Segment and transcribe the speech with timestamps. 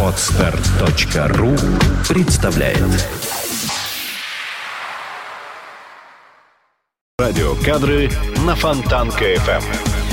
[0.00, 1.56] Отстар.ру
[2.08, 2.78] представляет
[7.18, 8.10] Радиокадры
[8.46, 10.03] на Фонтанка FM.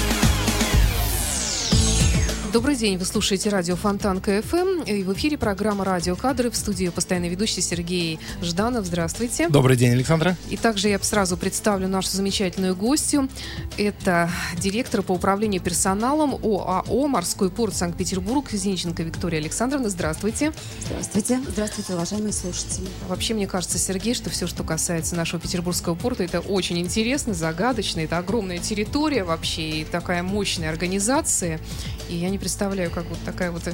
[2.53, 4.81] Добрый день, вы слушаете радио Фонтанка FM.
[4.85, 6.51] И в эфире программа «Радио Кадры».
[6.51, 8.85] В студии постоянный ведущий Сергей Жданов.
[8.85, 9.47] Здравствуйте.
[9.47, 10.35] Добрый день, Александра.
[10.49, 13.29] И также я сразу представлю нашу замечательную гостью.
[13.77, 19.87] Это директор по управлению персоналом ОАО «Морской порт Санкт-Петербург» Зинченко Виктория Александровна.
[19.87, 20.51] Здравствуйте.
[20.87, 21.39] Здравствуйте.
[21.47, 22.89] Здравствуйте, уважаемые слушатели.
[23.07, 28.01] Вообще, мне кажется, Сергей, что все, что касается нашего петербургского порта, это очень интересно, загадочно.
[28.01, 31.61] Это огромная территория вообще и такая мощная организация.
[32.09, 33.73] И я не представляю, как вот такая вот э,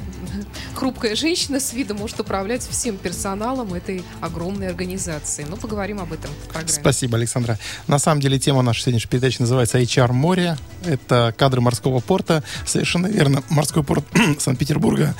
[0.74, 5.46] хрупкая женщина с видом может управлять всем персоналом этой огромной организации.
[5.48, 6.68] Ну, поговорим об этом в программе.
[6.80, 7.58] Спасибо, Александра.
[7.86, 10.58] На самом деле тема нашей сегодняшней передачи называется HR море.
[10.84, 12.44] Это кадры морского порта.
[12.66, 13.42] Совершенно верно.
[13.48, 14.04] Морской порт
[14.38, 15.14] Санкт-Петербурга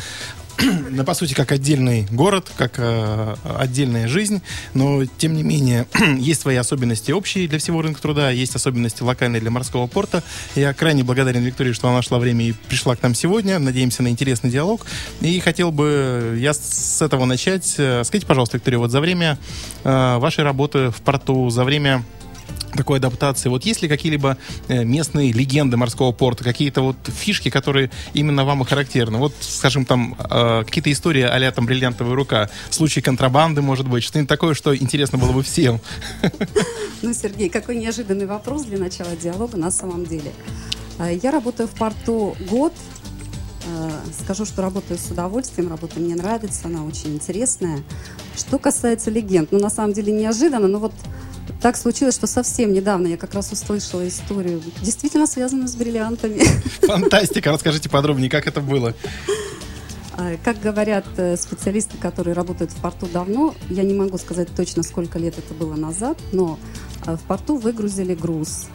[0.90, 4.42] ну, по сути, как отдельный город, как э, отдельная жизнь,
[4.74, 5.86] но, тем не менее,
[6.18, 10.22] есть свои особенности общие для всего рынка труда, есть особенности локальные для морского порта.
[10.56, 13.58] Я крайне благодарен Виктории, что она нашла время и пришла к нам сегодня.
[13.58, 14.84] Надеемся на интересный диалог.
[15.20, 17.74] И хотел бы я с этого начать.
[17.78, 19.38] Э, скажите, пожалуйста, Виктория, вот за время
[19.84, 22.02] э, вашей работы в порту, за время
[22.76, 23.48] такой адаптации.
[23.48, 24.36] Вот есть ли какие-либо
[24.68, 29.18] э, местные легенды морского порта, какие-то вот фишки, которые именно вам и характерны?
[29.18, 34.28] Вот, скажем, там э, какие-то истории а там «Бриллиантовая рука», случай контрабанды, может быть, что-нибудь
[34.28, 35.80] такое, что интересно было бы всем.
[37.00, 40.32] Ну, Сергей, какой неожиданный вопрос для начала диалога на самом деле.
[40.98, 42.72] Э, я работаю в порту год,
[44.22, 47.82] Скажу, что работаю с удовольствием, работа мне нравится, она очень интересная.
[48.34, 50.94] Что касается легенд, ну, на самом деле неожиданно, но вот
[51.60, 56.38] так случилось, что совсем недавно я как раз услышала историю, действительно связанную с бриллиантами.
[56.86, 57.52] Фантастика!
[57.52, 58.94] Расскажите подробнее, как это было?
[60.12, 64.82] А, как говорят э, специалисты, которые работают в порту давно, я не могу сказать точно,
[64.82, 66.58] сколько лет это было назад, но
[67.06, 68.66] э, в порту выгрузили груз.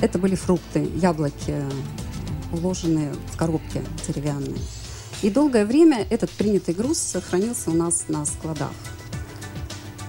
[0.00, 1.54] Это были фрукты, яблоки,
[2.52, 4.58] уложенные в коробке деревянные.
[5.22, 8.72] И долгое время этот принятый груз сохранился у нас на складах.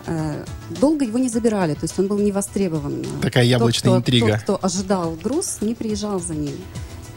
[0.07, 0.45] Э,
[0.81, 3.05] долго его не забирали, то есть он был не востребован.
[3.21, 4.33] Такая яблочная тот, интрига.
[4.33, 6.55] Тот, кто ожидал груз, не приезжал за ним.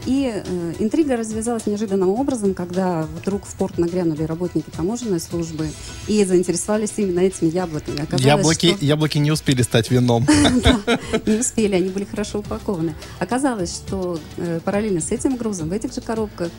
[0.05, 5.69] И э, интрига развязалась неожиданным образом, когда вдруг в порт нагрянули работники таможенной службы
[6.07, 8.01] и заинтересовались именно этими яблоками.
[8.01, 8.85] Оказалось, яблоки, что...
[8.85, 10.25] яблоки не успели стать вином.
[11.25, 12.95] Не успели, они были хорошо упакованы.
[13.19, 16.49] Оказалось, что э, параллельно с этим грузом в этих же коробках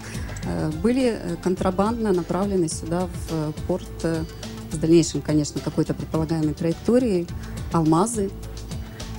[0.45, 3.89] э, были контрабандно направлены сюда в порт
[4.73, 7.27] с дальнейшим, конечно, какой-то предполагаемой траекторией,
[7.73, 8.31] алмазы,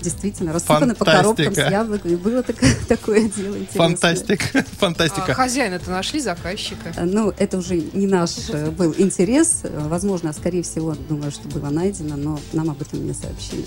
[0.02, 2.16] действительно рассыпаны по коробкам с яблоками.
[2.16, 3.88] Было такое, такое дело интересное.
[3.88, 4.64] Фантастика.
[4.80, 5.32] Фантастика.
[5.32, 6.94] А, хозяина-то нашли, заказчика?
[6.96, 9.62] А, ну, это уже не наш э, был интерес.
[9.64, 13.66] Возможно, скорее всего, думаю, что было найдено, но нам об этом не сообщили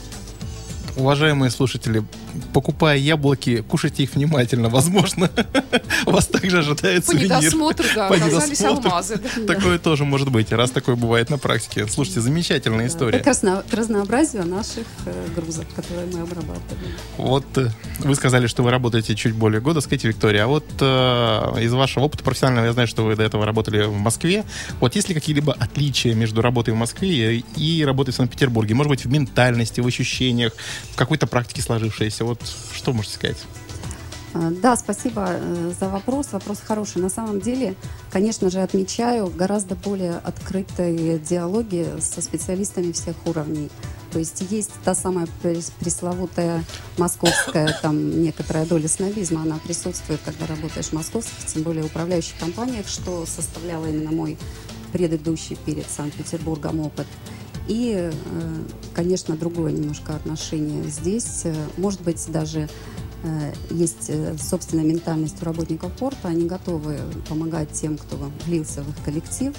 [0.96, 2.04] уважаемые слушатели,
[2.52, 4.68] покупая яблоки, кушайте их внимательно.
[4.68, 5.30] Возможно,
[6.06, 7.28] вас также ожидает сувенир.
[7.28, 9.16] По недосмотру, да, По оказались алмазы.
[9.46, 11.86] Такое тоже может быть, раз такое бывает на практике.
[11.88, 13.18] Слушайте, замечательная история.
[13.18, 16.92] Как раз к разнообразию наших э, грузов, которые мы обрабатываем.
[17.16, 17.68] Вот э,
[18.00, 19.80] вы сказали, что вы работаете чуть более года.
[19.80, 23.44] Скажите, Виктория, а вот э, из вашего опыта профессионального, я знаю, что вы до этого
[23.44, 24.44] работали в Москве.
[24.80, 28.74] Вот есть ли какие-либо отличия между работой в Москве и работой в Санкт-Петербурге?
[28.74, 30.52] Может быть, в ментальности, в ощущениях,
[30.92, 32.24] в какой-то практике сложившейся.
[32.24, 32.40] Вот
[32.72, 33.38] что можете сказать?
[34.34, 36.32] А, да, спасибо э, за вопрос.
[36.32, 37.00] Вопрос хороший.
[37.00, 37.76] На самом деле,
[38.10, 43.70] конечно же, отмечаю гораздо более открытые диалоги со специалистами всех уровней.
[44.10, 45.28] То есть есть та самая
[45.80, 46.64] пресловутая
[46.98, 52.86] московская, там некоторая доля снобизма, она присутствует, когда работаешь в московских, тем более управляющих компаниях,
[52.88, 54.36] что составляло именно мой
[54.92, 57.06] предыдущий перед Санкт-Петербургом опыт.
[57.66, 58.12] И, э,
[58.92, 61.42] конечно, другое немножко отношение здесь.
[61.44, 62.68] Э, может быть, даже
[63.22, 66.98] э, есть собственная ментальность у работников порта, они готовы
[67.28, 69.54] помогать тем, кто влился в их коллектив,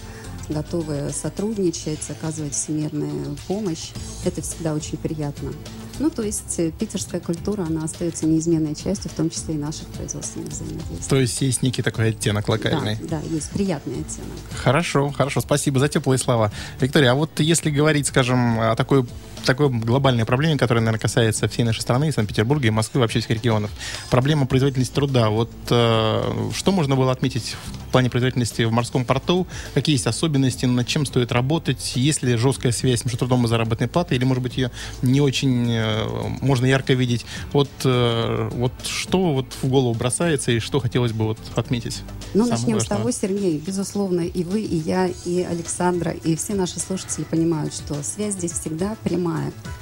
[0.49, 3.91] готовы сотрудничать, оказывать всемирную помощь.
[4.23, 5.51] Это всегда очень приятно.
[5.99, 9.87] Ну, то есть э, питерская культура, она остается неизменной частью, в том числе и наших
[9.87, 11.09] производственных взаимодействий.
[11.09, 12.97] То есть есть некий такой оттенок локальный?
[13.01, 14.37] Да, да, есть приятный оттенок.
[14.55, 16.51] Хорошо, хорошо, спасибо за теплые слова.
[16.79, 19.05] Виктория, а вот если говорить, скажем, о такой
[19.45, 23.31] такой глобальной проблеме, которая, наверное, касается всей нашей страны, и Санкт-Петербурга, и Москвы, вообще всех
[23.31, 23.71] регионов.
[24.09, 25.29] Проблема производительности труда.
[25.29, 27.55] Вот э, что можно было отметить
[27.87, 29.47] в плане производительности в морском порту?
[29.73, 31.93] Какие есть особенности, над чем стоит работать?
[31.95, 34.17] Есть ли жесткая связь между трудом и заработной платой?
[34.17, 34.71] Или, может быть, ее
[35.01, 36.05] не очень э,
[36.41, 37.25] можно ярко видеть?
[37.53, 42.01] Вот, э, вот что вот в голову бросается и что хотелось бы вот отметить?
[42.33, 42.79] Ну, начнем важного?
[42.79, 47.73] с того, Сергей, безусловно, и вы, и я, и Александра, и все наши слушатели понимают,
[47.73, 49.34] что связь здесь всегда прямая,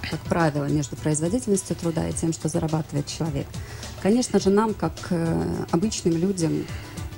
[0.09, 3.47] как правило, между производительностью труда и тем, что зарабатывает человек.
[4.01, 6.65] Конечно же, нам, как э, обычным людям,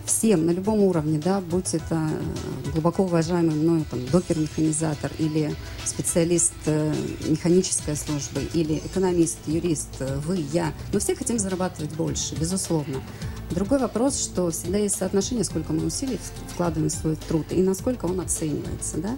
[0.05, 6.53] всем на любом уровне, да, будь это э, глубоко уважаемый мною там, докер-механизатор или специалист
[6.67, 6.93] э,
[7.27, 9.89] механической службы, или экономист, юрист,
[10.25, 13.01] вы, я, мы все хотим зарабатывать больше, безусловно.
[13.51, 18.05] Другой вопрос, что всегда есть соотношение, сколько мы усилий вкладываем в свой труд и насколько
[18.05, 19.15] он оценивается, да.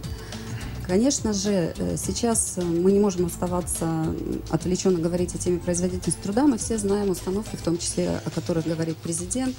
[0.87, 4.05] Конечно же, э, сейчас мы не можем оставаться
[4.49, 6.47] отвлеченно говорить о теме производительности труда.
[6.47, 9.53] Мы все знаем установки, в том числе о которых говорит президент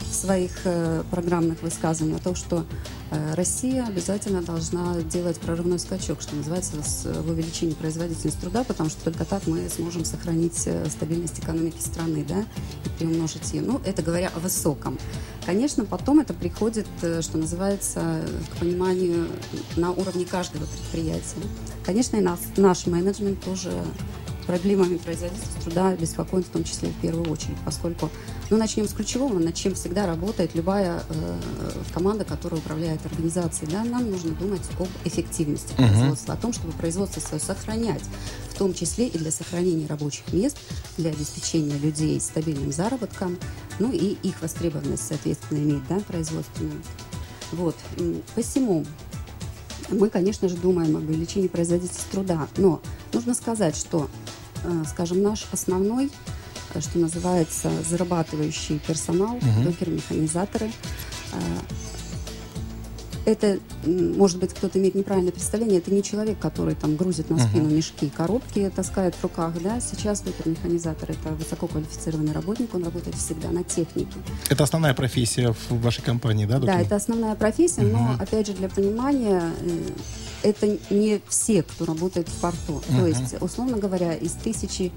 [0.00, 2.66] в своих э, программных высказываниях, о том, что
[3.34, 9.24] Россия обязательно должна делать прорывной скачок, что называется, в увеличении производительности труда, потому что только
[9.24, 12.40] так мы сможем сохранить стабильность экономики страны да,
[12.84, 13.62] и приумножить ее.
[13.62, 14.98] Ну, это говоря о высоком.
[15.46, 18.22] Конечно, потом это приходит, что называется,
[18.54, 19.28] к пониманию
[19.76, 21.24] на уровне каждого предприятия.
[21.84, 23.72] Конечно, и нас, наш менеджмент тоже
[24.46, 28.10] проблемами производительности труда беспокоен в том числе в первую очередь, поскольку,
[28.50, 31.38] ну, начнем с ключевого, над чем всегда работает любая э,
[31.92, 35.88] команда, которая управляет организацией, да, нам нужно думать об эффективности uh-huh.
[35.88, 38.02] производства, о том, чтобы производство свое сохранять,
[38.50, 40.58] в том числе и для сохранения рабочих мест,
[40.96, 43.38] для обеспечения людей стабильным заработком,
[43.78, 46.82] ну и их востребованность, соответственно, иметь, да, производственную.
[47.52, 47.76] Вот.
[48.34, 48.84] Посему
[49.90, 52.48] мы, конечно же, думаем об увеличении производительности труда.
[52.56, 52.80] Но
[53.12, 54.08] нужно сказать, что,
[54.88, 56.10] скажем, наш основной,
[56.74, 59.62] э, что называется, зарабатывающий персонал, угу.
[59.64, 60.70] докеры-механизаторы,
[61.32, 61.36] э,
[63.24, 67.68] это, может быть, кто-то имеет неправильное представление, это не человек, который там грузит на спину
[67.68, 67.76] uh-huh.
[67.76, 69.80] мешки, коробки таскает в руках, да.
[69.80, 74.16] Сейчас механизатор это высококвалифицированный работник, он работает всегда на технике.
[74.50, 76.58] Это основная профессия в вашей компании, да?
[76.58, 76.76] Доктор?
[76.76, 77.92] Да, это основная профессия, uh-huh.
[77.92, 79.90] но, опять же, для понимания, э,
[80.42, 82.82] это не все, кто работает в порту.
[82.88, 83.00] Uh-huh.
[83.00, 84.92] То есть, условно говоря, из тысячи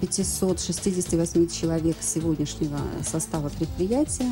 [0.00, 4.30] 568 человек сегодняшнего состава предприятия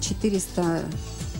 [0.00, 0.84] 400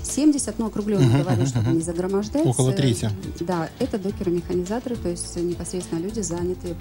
[0.06, 1.74] 70, ну, округленно uh-huh, говорю, uh-huh, чтобы uh-huh.
[1.74, 2.46] не загромождать.
[2.46, 3.10] Около трети.
[3.40, 6.76] Да, это докеры-механизаторы, то есть непосредственно люди, занятые Э,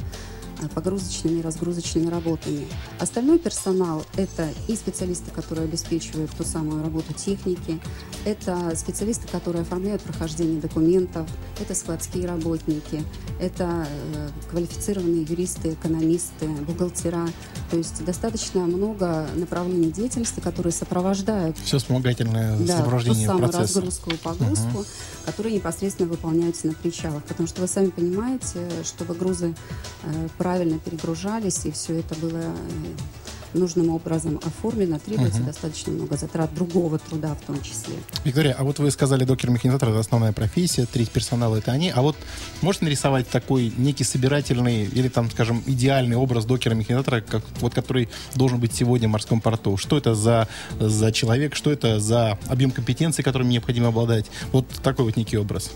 [0.74, 2.68] погрузочными и разгрузочными работами.
[3.00, 7.80] Остальной персонал– это и специалисты, которые обеспечивают ту самую работу техники,
[8.26, 11.30] это специалисты, которые оформляют прохождение документов,
[11.60, 13.04] это складские работники,
[13.40, 17.28] это э, квалифицированные юристы, экономисты, бухгалтера.
[17.70, 23.80] То есть достаточно много направлений деятельности, которые сопровождают все вспомогательное да, сопровождение ту самую процесса.
[23.80, 24.86] разгрузку и погрузку, угу.
[25.26, 27.24] которые непосредственно выполняются на причалах.
[27.24, 29.56] Потому что вы сами понимаете, чтобы грузы
[30.04, 35.48] э, правильно перегружались, и все это было э, нужным образом оформлено, требуется угу.
[35.48, 37.96] достаточно много затрат другого труда в том числе.
[38.24, 41.92] Виктория, а вот вы сказали, докер-механизатор— это основная профессия, треть персонала— это они.
[41.94, 42.16] А вот
[42.62, 48.62] можно нарисовать такой некий собирательный или, там, скажем, идеальный образ докера-механизатора, как, вот, который должен
[48.62, 49.76] быть сегодня в морском порту?
[49.76, 50.48] Что это за,
[50.80, 54.28] за человек, что это за объем компетенций, которыми необходимо обладать?
[54.54, 55.72] Вот такой вот некий образ.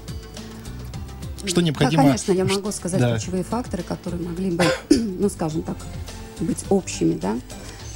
[1.45, 2.03] Что необходимо?
[2.03, 3.17] Да, конечно, я могу сказать да.
[3.17, 5.77] ключевые факторы, которые могли бы, ну, скажем так,
[6.39, 7.37] быть общими, да.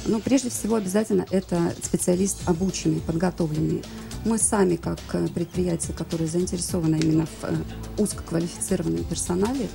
[0.06, 3.82] Но прежде всего обязательно это специалист обученный, подготовленный.
[4.24, 7.54] Мы сами, как э, предприятие, которое заинтересовано именно в э,
[7.98, 9.68] узкоквалифицированном персонале,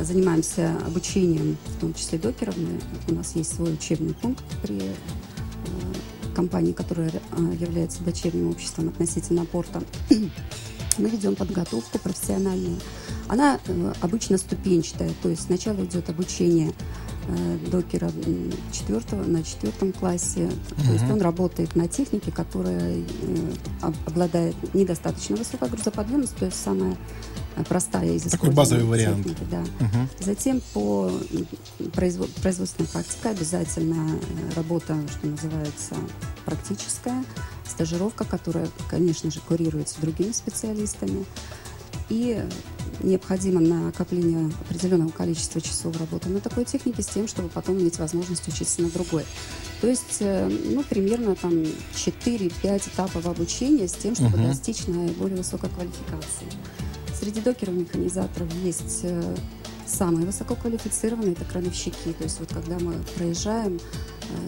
[0.00, 2.54] занимаемся обучением, в том числе докеров.
[3.08, 4.82] У нас есть свой учебный пункт при э,
[6.34, 7.10] компании, которая
[7.58, 9.82] является дочерним обществом относительно порта
[10.98, 12.78] мы ведем подготовку профессиональную.
[13.28, 16.72] Она э, обычно ступенчатая, то есть сначала идет обучение
[17.28, 18.10] э, докера
[18.72, 20.40] четвертого, на четвертом классе.
[20.40, 20.86] Uh-huh.
[20.86, 23.02] То есть он работает на технике, которая э,
[24.06, 26.96] обладает недостаточно высокой грузоподъемностью, то есть самая
[27.68, 29.24] простая из Такой базовый вариант.
[29.24, 29.62] Техники, да.
[29.80, 31.10] uh Затем по
[31.92, 34.18] производ, производственной практике обязательно
[34.54, 35.96] работа, что называется,
[36.44, 37.24] практическая
[37.68, 41.24] стажировка, которая, конечно же, курируется другими специалистами.
[42.08, 42.42] И
[43.00, 48.48] необходимо накопление определенного количества часов работы на такой технике с тем, чтобы потом иметь возможность
[48.48, 49.24] учиться на другой.
[49.80, 51.52] То есть, э, ну, примерно там
[51.94, 54.48] 4-5 этапов обучения с тем, чтобы uh-huh.
[54.48, 56.46] достичь наиболее высокой квалификации.
[57.18, 59.36] Среди докеров-механизаторов есть э,
[59.86, 62.12] самые высококвалифицированные, это крановщики.
[62.16, 63.78] То есть вот когда мы проезжаем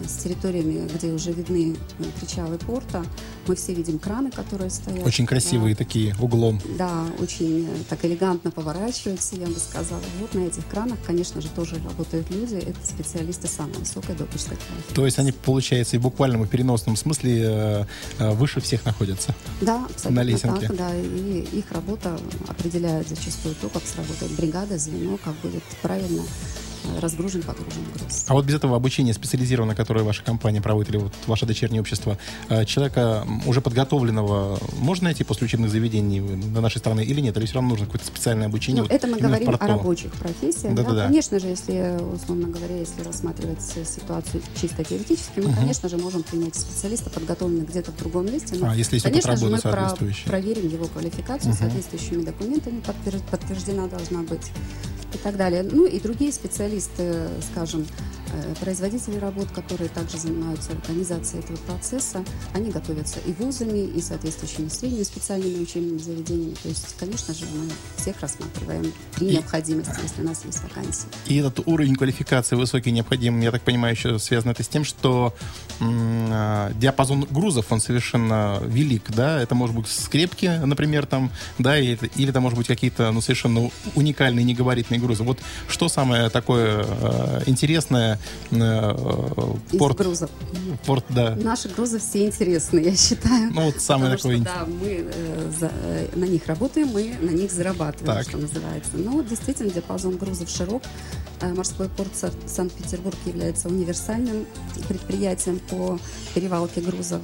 [0.07, 3.03] с территориями, где уже видны э, причалы порта.
[3.47, 5.05] Мы все видим краны, которые стоят.
[5.05, 5.79] Очень красивые да.
[5.79, 6.59] такие, углом.
[6.77, 10.01] Да, очень э, так элегантно поворачиваются, я бы сказала.
[10.19, 12.55] Вот на этих кранах, конечно же, тоже работают люди.
[12.55, 14.93] Это специалисты самой высокой квалификации.
[14.93, 17.87] То есть они, получается, и в буквальном и переносном смысле
[18.19, 19.33] выше всех находятся?
[19.61, 20.67] Да, абсолютно на лесенке.
[20.67, 20.77] так.
[20.77, 26.23] Да, и их работа определяет зачастую то, как сработает бригада, звено, как будет правильно
[26.99, 28.25] разгружен, погружен груз.
[28.27, 32.17] А вот без этого обучения специализированного, которое ваша компания проводит, или вот ваше дочернее общество,
[32.49, 37.37] э, человека уже подготовленного можно найти после учебных заведений на нашей стране или нет?
[37.37, 38.83] Или все равно нужно какое-то специальное обучение?
[38.83, 40.73] Ну, вот это мы говорим о рабочих профессиях.
[40.75, 41.05] Да, да, да.
[41.05, 45.55] Конечно же, если, условно говоря, если рассматривать ситуацию чисто теоретически, мы, угу.
[45.55, 48.55] конечно же, можем принять специалиста, подготовленного где-то в другом месте.
[48.55, 49.95] Но, а если есть конечно же, мы про-
[50.25, 51.59] проверим его квалификацию угу.
[51.59, 52.81] соответствующими документами,
[53.29, 54.51] подтверждена должна быть
[55.13, 55.63] и так далее.
[55.63, 57.85] Ну и другие специалисты, скажем,
[58.59, 62.23] производители работ, которые также занимаются организацией этого процесса,
[62.53, 66.55] они готовятся и вузами, и соответствующими средними специальными учебными заведениями.
[66.61, 71.07] То есть, конечно же, мы всех рассматриваем при и, необходимости, если у нас есть вакансии.
[71.27, 75.33] И этот уровень квалификации высокий необходим, я так понимаю, еще связано это с тем, что
[75.79, 79.41] м- диапазон грузов, он совершенно велик, да?
[79.41, 83.69] Это может быть скрепки, например, там, да, или, или это может быть какие-то, ну, совершенно
[83.95, 85.23] уникальные негабаритные грузы.
[85.23, 88.19] Вот что самое такое э, интересное
[88.51, 88.93] э,
[89.77, 89.99] порт.
[89.99, 90.29] Из грузов.
[90.85, 91.35] Порт, да.
[91.35, 93.51] Наши грузы все интересные, я считаю.
[93.53, 94.37] Ну, вот самое такое...
[94.37, 98.27] Что, да, мы э, за, э, на них работаем, мы на них зарабатываем, так.
[98.27, 98.91] что называется.
[98.95, 100.83] Но действительно диапазон грузов широк.
[101.41, 102.11] Э, морской порт
[102.45, 104.45] Санкт-Петербург является универсальным
[104.87, 105.99] предприятием по
[106.33, 107.21] перевалке грузов.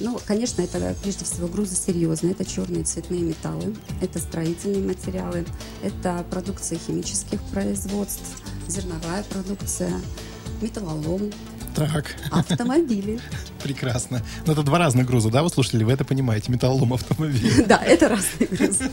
[0.00, 2.32] Ну, конечно, это прежде всего грузы серьезные.
[2.32, 5.44] Это черные цветные металлы, это строительные материалы,
[5.82, 9.92] это продукция химических производств, зерновая продукция,
[10.62, 11.30] металлолом,
[11.74, 12.04] так.
[12.30, 13.18] Автомобили.
[13.62, 14.18] Прекрасно.
[14.18, 15.84] Но ну, это два разных груза, да, вы слушатели?
[15.84, 17.64] Вы это понимаете, металлолом автомобиль.
[17.66, 18.90] Да, это разные грузы.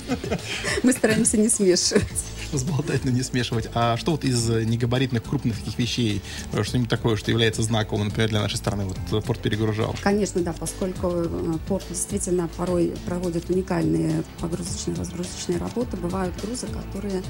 [0.84, 2.04] Мы стараемся не смешивать.
[2.48, 3.70] Что сболтать, но не смешивать.
[3.74, 6.22] А что вот из негабаритных крупных таких вещей,
[6.54, 9.96] э, что-нибудь такое, что является знаковым, например, для нашей страны, вот э, порт перегружал?
[10.02, 17.24] Конечно, да, поскольку э, порт действительно порой проводит уникальные погрузочно-разгрузочные работы, бывают грузы, которые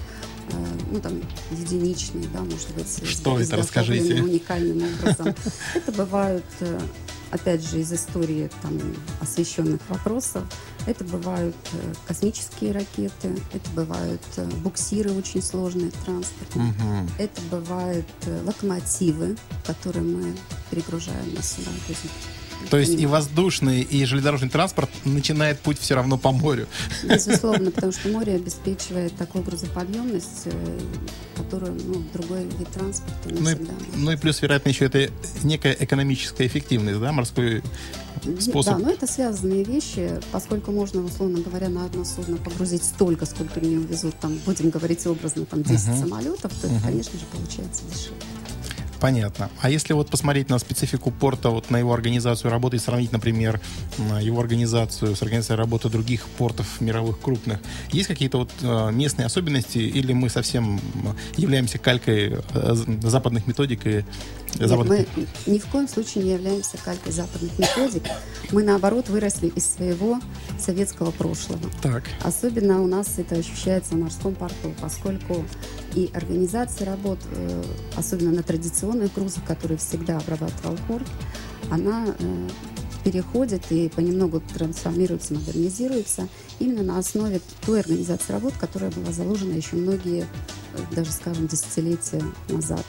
[0.92, 4.22] ну, там, единичные, да, может быть, что это, расскажите.
[4.22, 5.36] уникальным образом.
[5.76, 6.80] Это бывают, э,
[7.32, 8.80] опять же, из истории там,
[9.22, 10.44] освещенных вопросов.
[10.86, 17.10] Это бывают э, космические ракеты, это бывают э, буксиры очень сложные транспорт, угу.
[17.18, 18.08] это бывают
[18.46, 20.36] локомотивы, которые мы
[20.72, 21.72] перегружаем на сюда.
[22.70, 26.68] То есть и воздушный, и железнодорожный транспорт начинает путь все равно по морю.
[27.04, 30.80] Безусловно, потому что море обеспечивает такую грузоподъемность, э,
[31.36, 33.72] которую ну, другой вид транспорта не ну всегда.
[33.72, 35.10] И, ну и плюс, вероятно, еще это
[35.44, 37.64] некая экономическая эффективность, да, морской
[38.40, 38.78] способ.
[38.78, 43.60] Да, но это связанные вещи, поскольку можно, условно говоря, на одно судно погрузить столько, сколько
[43.62, 46.00] не увезут, там, будем говорить образно, там, 10 uh-huh.
[46.00, 46.76] самолетов, то uh-huh.
[46.76, 48.39] это, конечно же, получается дешевле.
[49.00, 49.50] Понятно.
[49.62, 53.60] А если вот посмотреть на специфику порта, вот на его организацию работы и сравнить, например,
[54.20, 57.60] его организацию с организацией работы других портов мировых крупных,
[57.92, 60.80] есть какие-то вот э, местные особенности или мы совсем
[61.38, 64.06] являемся калькой э, западных методик и
[64.58, 65.08] нет, мы
[65.46, 68.04] ни в коем случае не являемся калькой западных методик.
[68.52, 70.20] Мы, наоборот, выросли из своего
[70.60, 71.62] советского прошлого.
[71.82, 72.04] Так.
[72.24, 75.46] Особенно у нас это ощущается в морском порту, поскольку
[75.96, 77.64] и организация работ, э,
[77.96, 78.44] особенно на
[78.90, 81.08] традиционных грузах, которые всегда обрабатывал порт,
[81.70, 82.50] она э,
[83.04, 86.28] переходит и понемногу трансформируется, модернизируется
[86.60, 92.24] именно на основе той организации работ, которая была заложена еще многие, э, даже скажем, десятилетия
[92.50, 92.86] назад.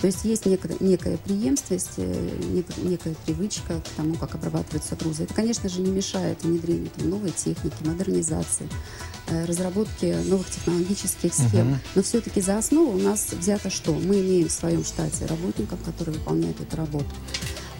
[0.00, 5.24] То есть есть некая, некая преемственность, некая, некая привычка к тому, как обрабатываются грузы.
[5.24, 11.74] Это, конечно же, не мешает внедрению там, новой техники, модернизации, э, разработки новых технологических схем.
[11.74, 11.76] Uh-huh.
[11.94, 13.92] Но все-таки за основу у нас взято что?
[13.92, 17.10] Мы имеем в своем штате работников, которые выполняют эту работу.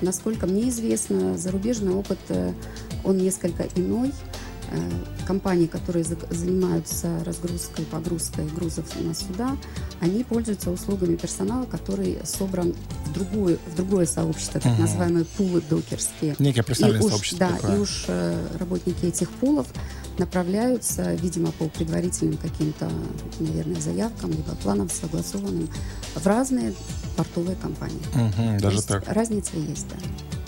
[0.00, 2.52] Насколько мне известно, зарубежный опыт, э,
[3.04, 4.12] он несколько иной.
[4.72, 4.78] Э,
[5.26, 9.56] компании, которые занимаются разгрузкой, погрузкой грузов на суда,
[10.00, 12.74] они пользуются услугами персонала, который собран
[13.06, 14.82] в, другую, в другое сообщество, так угу.
[14.82, 16.36] называемые пулы докерские.
[16.38, 17.48] Некое профессиональное и сообщество.
[17.48, 17.76] Да, такое.
[17.76, 19.66] и уж э, работники этих пулов
[20.20, 22.88] направляются, видимо, по предварительным каким-то,
[23.40, 25.68] наверное, заявкам, либо планам согласованным
[26.14, 26.74] в разные
[27.16, 27.98] портовые компании.
[28.14, 29.02] Угу, даже так.
[29.08, 29.96] Разница есть, да.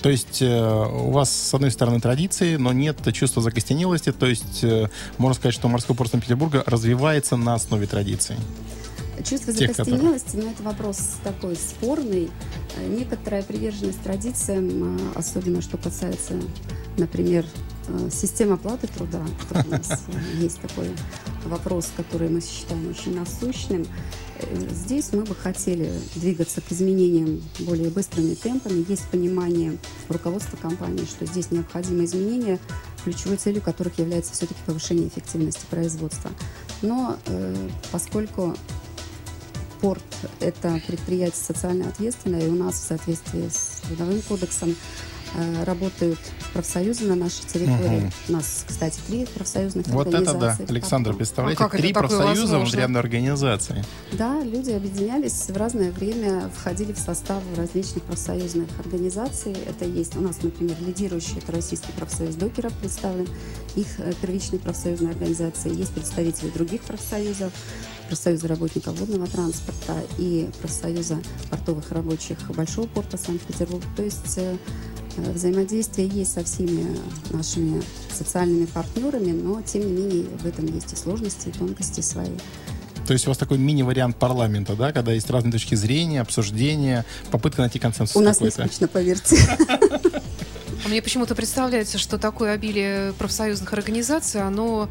[0.03, 4.13] То есть э, у вас, с одной стороны, традиции, но нет чувства закостенелости.
[4.13, 4.89] То есть э,
[5.19, 8.37] можно сказать, что морской порт Санкт-Петербурга развивается на основе традиций.
[9.25, 12.31] Чувство Тех, которые- закостенелости, но это вопрос такой спорный.
[12.89, 16.35] Некоторая приверженность традициям, э, особенно что касается,
[16.97, 17.47] например,
[17.89, 19.23] э, систем оплаты труда.
[19.51, 20.91] У нас э, есть такой
[21.45, 23.87] вопрос, который мы считаем очень насущным.
[24.39, 28.85] Э, Здесь мы бы хотели двигаться к изменениям более быстрыми темпами.
[28.89, 32.59] Есть понимание руководства компании, что здесь необходимы изменения,
[33.05, 36.31] ключевой целью которых является все-таки повышение эффективности производства.
[36.83, 38.57] Но э, поскольку
[39.81, 40.03] порт–
[40.41, 44.77] это предприятие социально ответственное, и у нас в соответствии с Трудовым кодексом
[45.65, 46.19] работают
[46.53, 48.01] профсоюзы на нашей территории.
[48.01, 48.13] Мгм.
[48.29, 50.71] У нас, кстати, три профсоюзных Вот это да, организации.
[50.71, 52.59] Александр, представляете, А три профсоюза возможно?
[52.59, 53.85] внутри одной организации.
[54.13, 59.57] Да, люди объединялись в разное время, входили в состав различных профсоюзных организаций.
[59.69, 63.29] Это есть у нас, например, лидирующий, это Российский профсоюз докеров представлен,
[63.75, 65.75] их э, первичные профсоюзные организации.
[65.75, 67.53] Есть представители других профсоюзов,
[68.09, 71.19] профсоюза работников водного транспорта и профсоюза
[71.51, 73.83] портовых рабочих Большого порта Санкт-Петербург.
[73.97, 76.97] То есть э, э, взаимодействие есть со всеми
[77.31, 82.37] нашими социальными партнерами, но тем не менее в этом есть и сложности, и тонкости свои.
[83.07, 87.63] То есть у вас такой мини-вариант парламента, да, когда есть разные точки зрения, обсуждения, попытка
[87.63, 89.37] найти консенсус У нас не скучно, поверьте.
[90.87, 94.89] Мне почему-то представляется, что такое обилие профсоюзных организаций, оно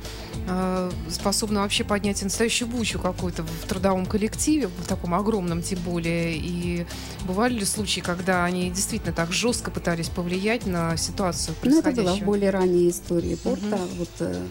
[0.48, 6.38] э, способно вообще поднять настоящую бучу какую-то в трудовом коллективе, в таком огромном тем более.
[6.38, 6.86] И
[7.26, 11.82] бывали ли случаи, когда они действительно так жестко пытались повлиять на ситуацию Ну, это было
[11.82, 12.26] в происходящую?
[12.26, 13.66] более ранней истории порта.
[13.66, 13.88] Мгм.
[13.98, 14.46] Вот э,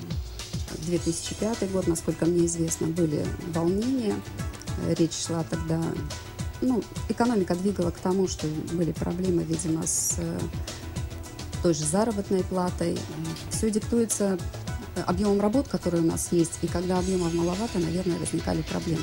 [0.87, 4.15] 2005 год, насколько мне известно, были волнения.
[4.87, 5.83] Э, Речь шла тогда...
[6.61, 10.39] Ну, экономика двигала к тому, что были проблемы, видимо, с э,
[11.63, 12.99] той же заработной платой.
[13.51, 14.39] Все диктуется
[14.97, 16.59] э, объемом работ, которые у нас есть.
[16.63, 19.03] И когда объемов маловато, наверное, возникали проблемы.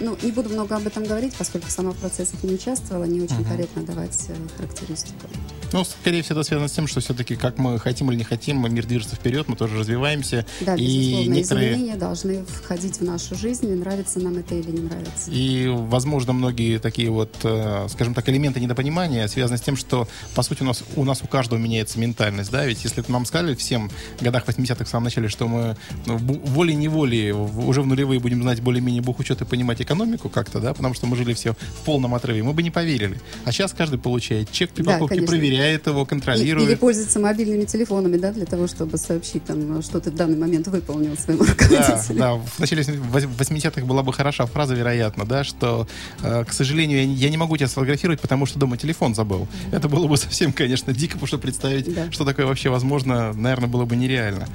[0.00, 3.40] Ну, не буду много об этом говорить, поскольку сама в процессах не участвовала, не очень
[3.40, 3.44] Мгм.
[3.50, 5.26] корректно давать э, характеристику.
[5.72, 8.62] Ну, скорее всего, это связано с тем, что все-таки, как мы хотим или не хотим,
[8.72, 10.46] мир движется вперед, мы тоже развиваемся.
[10.60, 14.70] Да, И безусловно, некоторые- изменения должны входить в нашу жизнь, и нравится нам это или
[14.70, 15.30] не нравится.
[15.30, 20.42] И, возможно, многие такие вот, э, скажем так, элементы недопонимания связаны с тем, что, по
[20.42, 23.90] сути, у нас у, нас у каждого меняется ментальность, да, ведь если нам сказали всем
[24.18, 28.60] в годах 80-х, в самом начале, что мы ну, волей-неволей уже в нулевые будем знать
[28.62, 32.42] более-менее бухучет и понимать экономику как-то, да, потому что мы жили все в полном отрыве,
[32.42, 33.20] мы бы не поверили.
[33.44, 35.36] А сейчас каждый получает чек при Да, покупке, конечно.
[35.36, 36.68] проверяет его, И- контролирует.
[36.68, 40.66] или пользуются мобильными телефонами, да, для того, чтобы сообщить, там, что ты в данный момент
[40.68, 42.18] выполнил своему Да, руководителю.
[42.18, 45.86] да, в начале 80-х была бы хороша фраза, вероятно, да, что,
[46.22, 49.48] э, к сожалению, я не, могу тебя сфотографировать, потому что дома телефон забыл.
[49.72, 52.10] Это было бы совсем, конечно, дико, потому что представить, Да.
[52.12, 54.48] что такое вообще возможно, наверное, было бы нереально.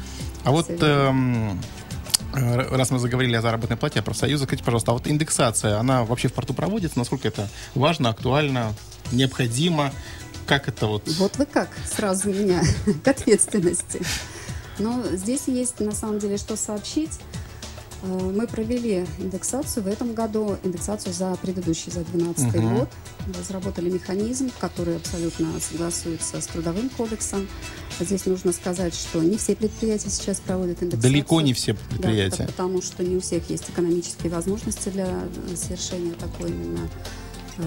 [0.43, 1.59] А вот эм,
[2.33, 6.27] раз мы заговорили о заработной плате, о профсоюзах, скажите, пожалуйста, а вот индексация, она вообще
[6.27, 6.97] в порту проводится?
[6.97, 8.73] Насколько это важно, актуально,
[9.11, 9.91] необходимо?
[10.45, 11.07] Как это вот?
[11.17, 12.61] Вот вы как сразу меня
[13.03, 14.01] к ответственности.
[14.79, 17.11] Но здесь есть на самом деле что сообщить.
[18.01, 22.75] Э, Мы провели индексацию в этом году, индексацию за предыдущий, за 2012 Мгм.
[22.79, 22.89] год.
[23.39, 27.47] Разработали механизм, который абсолютно согласуется с Трудовым кодексом.
[27.99, 31.11] Здесь нужно сказать, что не все предприятия сейчас проводят индексацию.
[31.13, 32.43] Далеко не все Да, предприятия.
[32.43, 36.89] это потому что не у всех есть экономические возможности для э, совершения такой именно
[37.59, 37.63] э,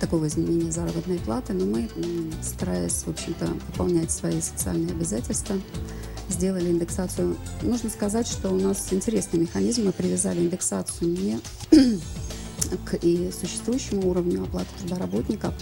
[0.00, 1.88] такого изменения заработной платы, но мы,
[2.42, 5.56] стараясь, в общем-то, выполнять свои социальные обязательства,
[6.28, 7.36] сделали индексацию.
[7.62, 9.86] Нужно сказать, что у нас интересный механизм.
[9.86, 11.40] Мы привязали индексацию не
[12.84, 15.54] к и существующему уровню оплаты труда работников,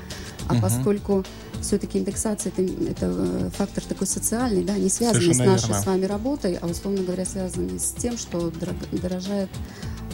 [0.48, 0.62] а Мгм.
[0.62, 1.24] поскольку
[1.60, 5.82] все-таки индексация это, это э, фактор такой социальный, да, не связанный Совершенно с нашей верно.
[5.82, 8.52] с вами работой, а условно говоря связанный с тем, что
[8.92, 9.48] дорожает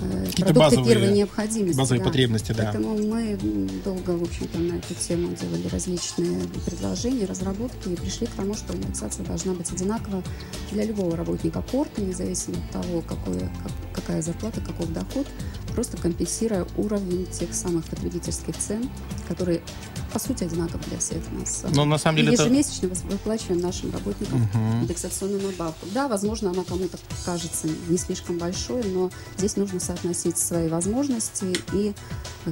[0.00, 1.76] э, Какие-то базовые- первой необходимости.
[1.78, 2.06] Базовые да.
[2.06, 2.62] потребности, да.
[2.72, 3.38] Поэтому мы
[3.84, 8.74] долго, в общем-то, на эту тему делали различные предложения, разработки и пришли к тому, что
[8.74, 10.22] индексация должна быть одинакова
[10.70, 15.26] для любого работника порта, независимо от того, какое, как- какая зарплата, каков доход,
[15.72, 18.88] просто компенсируя уровень тех самых потребительских цен,
[19.28, 19.62] которые,
[20.12, 21.64] по сути, одинаковы для всех нас.
[21.74, 22.42] Но на самом И деле это...
[22.44, 24.82] ежемесячно выс- выплачиваем нашим работникам Мгм.
[24.82, 25.86] индексационную надбавку.
[25.94, 31.92] Да, возможно, она кому-то кажется не слишком большой, но здесь нужно соотносить свои возможности и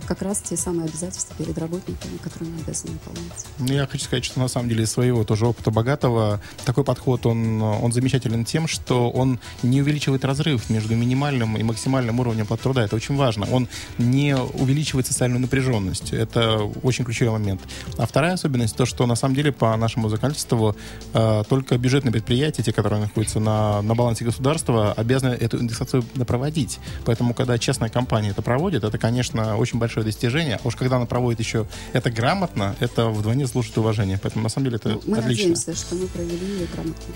[0.06, 3.46] как раз те самые обязательства перед работниками, которые мы обязаны выполнять.
[3.58, 7.26] Ну, Я хочу сказать, что на самом деле из своего тоже опыта богатого такой подход,
[7.26, 12.62] он, он замечателен тем, что он не увеличивает разрыв между минимальным и максимальным уровнем оплаты
[12.62, 12.84] труда.
[12.84, 13.46] Это очень важно.
[13.50, 13.68] Он
[13.98, 16.12] не увеличивает социальную напряженность.
[16.12, 17.49] Это очень ключевой момент.
[17.50, 17.68] Момент.
[17.96, 20.76] А вторая особенность, то, что на самом деле по нашему законодательству
[21.14, 26.78] э, только бюджетные предприятия, те, которые находятся на, на балансе государства, обязаны эту индексацию проводить.
[27.04, 30.58] Поэтому, когда частная компания это проводит, это, конечно, очень большое достижение.
[30.62, 34.18] А уж когда она проводит еще это грамотно, это вдвойне служит уважение.
[34.22, 35.48] Поэтому, на самом деле, это Ну, Мы отлично.
[35.48, 37.14] надеемся, что мы провели ее грамотно.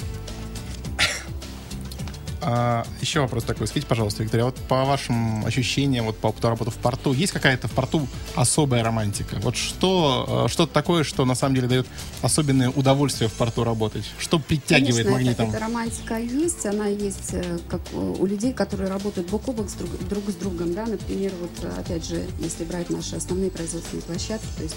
[2.46, 3.66] А, еще вопрос такой.
[3.66, 7.68] Скажите, пожалуйста, Виктория, вот по вашим ощущениям, вот по опыту работы в порту, есть какая-то
[7.68, 9.38] в порту особая романтика?
[9.40, 11.86] Вот что, э, что-то такое, что на самом деле дает
[12.20, 14.04] особенное удовольствие в порту работать?
[14.18, 15.50] Что притягивает Конечно, магнитом?
[15.50, 19.72] Это, романтика есть, она есть э, как у людей, которые работают бок о бок с
[19.74, 24.02] друг, друг с другом, да, например, вот э, опять же, если брать наши основные производственные
[24.02, 24.76] площадки, то есть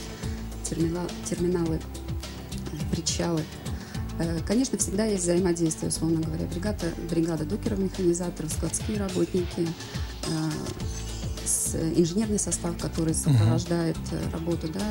[0.63, 1.81] терминала- терминалы,
[2.91, 3.43] причалы,
[4.45, 9.67] Конечно, всегда есть взаимодействие, условно говоря, бригада, бригада докеров, механизаторов, складские работники,
[10.27, 14.81] э, инженерный состав, который сопровождает э, работу, да,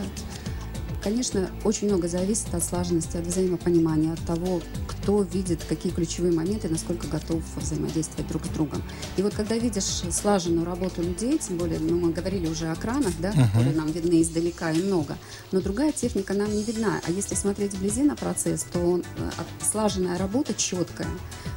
[1.06, 4.60] Конечно, очень много зависит от слаженности, от взаимопонимания, от того,
[5.06, 8.82] кто видит какие ключевые моменты, насколько готов взаимодействовать друг с другом.
[9.16, 13.12] И вот когда видишь слаженную работу людей, тем более, ну, мы говорили уже о кранах,
[13.20, 15.16] да, которые нам видны издалека и много,
[15.52, 17.00] но другая техника нам не видна.
[17.06, 19.30] А если смотреть вблизи на процесс, то он, э,
[19.62, 21.08] слаженная работа четкая.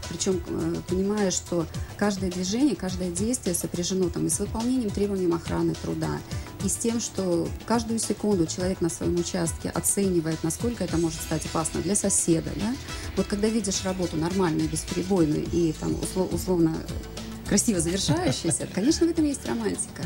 [0.09, 1.65] Причем э, понимая, что
[1.97, 6.19] каждое движение, каждое действие сопряжено там, и с выполнением требований охраны труда,
[6.63, 11.45] и с тем, что каждую секунду человек на своем участке оценивает, насколько это может стать
[11.45, 12.49] опасно для соседа.
[12.55, 12.75] Да?
[13.15, 19.09] Вот когда видишь работу нормальную, бесперебойную и там, услов- условно э, красиво завершающуюся, конечно, в
[19.09, 20.03] этом есть романтика.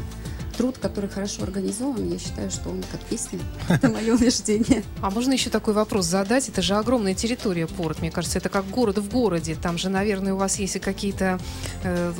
[0.58, 3.39] Труд, который хорошо организован, я считаю, что он как песня.
[3.70, 4.84] Это мое убеждение.
[5.02, 6.48] А можно еще такой вопрос задать?
[6.50, 8.00] Это же огромная территория порт.
[8.02, 9.56] Мне кажется, это как город в городе.
[9.56, 11.39] Там же, наверное, у вас есть и какие-то
[11.84, 12.13] э,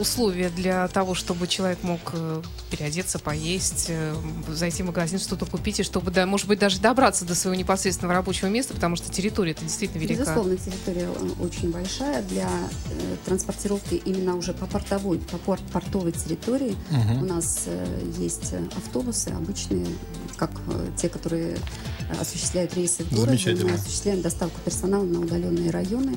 [0.00, 4.14] условия для того, чтобы человек мог э, переодеться, поесть, э,
[4.48, 8.14] зайти в магазин, что-то купить, и чтобы, да, может быть, даже добраться до своего непосредственного
[8.14, 10.22] рабочего места, потому что территория это действительно велика.
[10.22, 16.12] Безусловно, территория э, очень большая для э, транспортировки именно уже по портовой, по пор- портовой
[16.12, 16.74] территории.
[17.20, 17.75] У нас э,
[18.18, 19.86] есть э, автобусы обычные,
[20.36, 21.58] как э, те, которые
[22.20, 23.10] осуществляют рейсы в.
[23.14, 23.70] Замечательно.
[23.70, 26.16] Мы осуществляем доставку персонала на удаленные районы.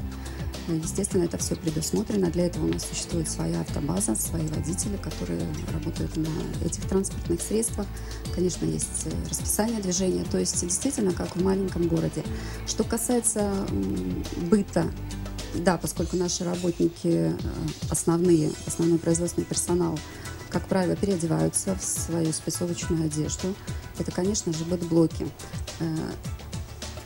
[0.68, 2.30] Э, Естественно, это все предусмотрено.
[2.30, 5.42] Для этого у нас существует своя автобаза, свои водители, которые
[5.74, 6.30] работают на
[6.66, 7.88] этих транспортных средствах.
[8.36, 10.26] Конечно, есть расписание движения.
[10.32, 12.24] То есть действительно, как в маленьком городе.
[12.68, 13.52] Что касается
[14.50, 14.86] быта,
[15.56, 17.34] да, поскольку наши работники
[17.90, 19.98] основные, основной производственный персонал,
[20.50, 23.54] как правило, переодеваются в свою спецовочную одежду.
[23.98, 25.28] Это, конечно же, быт-блоки.
[25.80, 25.96] Э,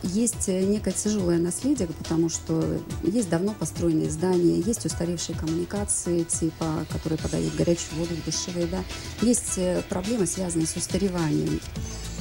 [0.03, 2.61] Есть э, некое тяжелое наследие, потому что
[3.03, 8.83] есть давно построенные здания, есть устаревшие коммуникации, типа, которые подают горячую воду душевые, да.
[9.21, 11.59] Есть э, проблемы, связанные с устареванием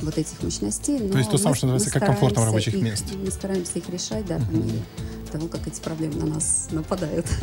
[0.00, 0.98] вот этих мощностей.
[0.98, 3.04] но есть то самое, что называется, как комфортом рабочих их- мест.
[3.14, 4.80] Мы стараемся их решать, да, по мере
[5.32, 7.26] того, как эти проблемы на нас нападают.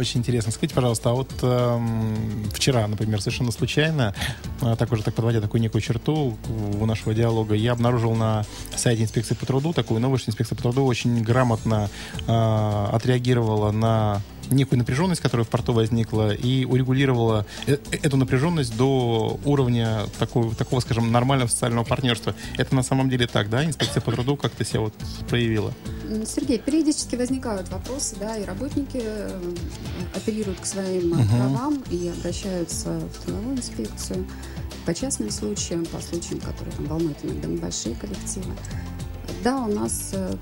[0.00, 0.50] Очень интересно.
[0.50, 4.14] Скажите, пожалуйста, а вот эм, вчера, например, совершенно случайно,
[4.62, 6.38] э, так уже так подводя такую некую черту
[6.80, 10.62] у нашего диалога, я обнаружил на сайте инспекции по труду такую новость, что инспекция по
[10.62, 11.90] труду очень грамотно
[12.26, 19.38] э, отреагировала на некую напряженность, которая в порту возникла, и урегулировала э- эту напряженность до
[19.44, 22.34] уровня такого, такого, скажем, нормального социального партнерства.
[22.56, 23.64] Это на самом деле так, да?
[23.64, 24.94] Инспекция по труду как-то себя вот
[25.28, 25.72] проявила.
[26.26, 29.54] Сергей, периодически возникают вопросы, да, и работники э,
[30.14, 34.26] апеллируют к своим э, правам и обращаются в трудовую инспекцию
[34.86, 38.52] по частным случаям, по случаям, которые там волнуют иногда небольшие коллективы.
[39.42, 40.34] Да, у нас э,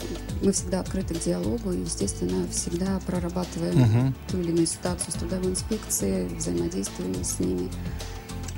[0.42, 4.14] мы всегда открыты к диалогу и, естественно, всегда прорабатываем Мгм.
[4.28, 7.70] ту или иную ситуацию с трудовой инспекцией, взаимодействуем с ними.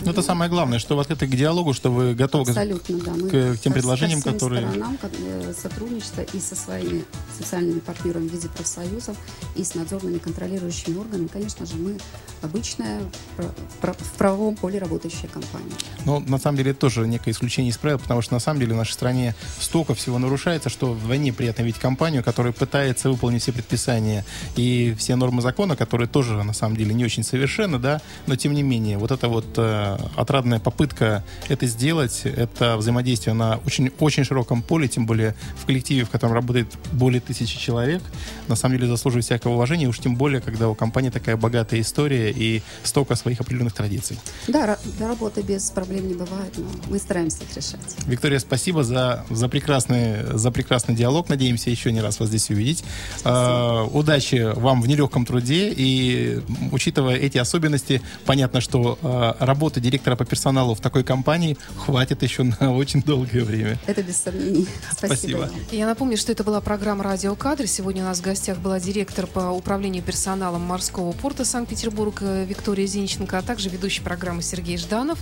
[0.04, 3.12] Ну, это самое главное, что вы открыты к диалогу, что вы готовы к- Абсолютно, да.
[3.12, 7.04] Мы к- к тем предложениям, со которые- сторонам э, сотрудничества и со своими
[7.38, 9.16] социальными партнерами в виде профсоюзов,
[9.56, 11.26] и с надзорными контролирующими органами.
[11.26, 11.98] Конечно же, мы
[12.42, 13.00] обычная
[13.36, 15.72] в правовом поле работающая компания.
[16.04, 18.74] Но на самом деле это тоже некое исключение из правил, потому что на самом деле
[18.74, 23.52] в нашей стране столько всего нарушается, что вдвойне приятно видеть компанию, которая пытается выполнить все
[23.52, 24.24] предписания
[24.56, 28.54] и все нормы закона, которые тоже на самом деле не очень совершенны, да, но тем
[28.54, 34.24] не менее вот эта вот э, отрадная попытка это сделать, это взаимодействие на очень, очень
[34.24, 38.02] широком поле, тем более в коллективе, в котором работает более тысячи человек,
[38.48, 42.30] на самом деле заслуживает всякого уважения, уж тем более, когда у компании такая богатая история
[42.30, 44.18] и столько своих определенных традиций.
[44.48, 47.80] Да, да, работы без проблем не бывает, но мы стараемся их решать.
[48.06, 51.28] Виктория, спасибо за, за, прекрасный, за прекрасный диалог.
[51.28, 52.84] Надеемся еще не раз вас здесь увидеть.
[53.24, 55.72] Э, удачи вам в нелегком труде.
[55.76, 56.40] И
[56.72, 62.22] учитывая эти особенности, понятно, что э, работать работы директора по персоналу в такой компании хватит
[62.22, 63.78] еще на очень долгое время.
[63.86, 64.66] Это без сомнений.
[64.92, 65.14] Спасибо.
[65.14, 65.50] Спасибо.
[65.72, 67.66] Я напомню, что это была программа «Радиокадры».
[67.66, 73.38] Сегодня у нас в гостях была директор по управлению персоналом морского порта Санкт-Петербург Виктория Зинченко,
[73.38, 75.18] а также ведущий программы Сергей Жданов.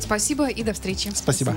[0.00, 1.10] Спасибо и до встречи.
[1.14, 1.56] Спасибо.